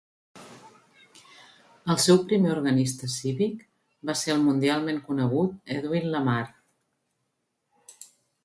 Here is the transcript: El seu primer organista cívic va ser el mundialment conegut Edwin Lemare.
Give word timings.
El 1.93 1.99
seu 2.05 2.17
primer 2.31 2.49
organista 2.55 3.11
cívic 3.17 3.61
va 4.11 4.17
ser 4.23 4.33
el 4.39 4.41
mundialment 4.49 5.03
conegut 5.11 5.73
Edwin 5.77 6.09
Lemare. 6.15 8.05